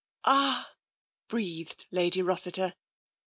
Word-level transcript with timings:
*' 0.19 0.23
Ah!" 0.25 0.73
breathed 1.29 1.85
Lady 1.91 2.23
Rossiter. 2.23 2.73